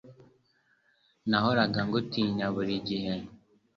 [1.29, 3.13] Nahoraga ngutinya, buri gihe